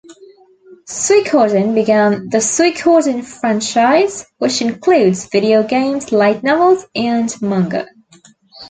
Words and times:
"Suikoden" 0.87 1.75
began 1.75 2.27
the 2.29 2.39
"Suikoden" 2.39 3.23
franchise, 3.23 4.25
which 4.39 4.59
includes 4.59 5.27
video 5.27 5.61
games, 5.61 6.11
light 6.11 6.41
novels, 6.41 6.87
and 6.95 7.31
manga. 7.39 7.85